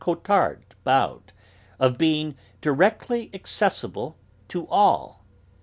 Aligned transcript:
Cottard 0.03 0.63
bowed 0.83 1.31
of 1.79 1.95
being 1.95 2.35
directly 2.59 3.29
accessible 3.35 4.17
to 4.47 4.65
all. 4.65 5.23